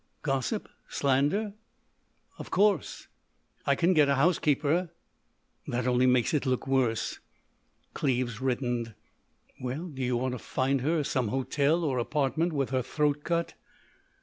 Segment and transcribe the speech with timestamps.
[0.23, 0.67] "Gossip?
[0.89, 1.53] Slander?"
[2.39, 3.07] "Of course."
[3.67, 4.89] "I can get a housekeeper."
[5.67, 7.19] "That only makes it look worse."
[7.93, 8.95] Cleves reddened.
[9.61, 13.23] "Well, do you want to find her in some hotel or apartment with her throat
[13.23, 13.53] cut?"